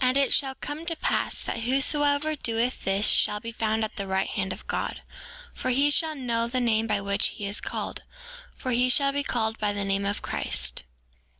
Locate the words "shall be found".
3.08-3.82